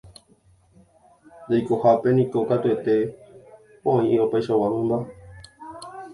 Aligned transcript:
Jaikohápe 1.49 2.09
niko 2.13 2.39
katuete 2.49 2.95
oĩ 3.91 4.19
opaichagua 4.25 4.67
mymba. 4.73 4.97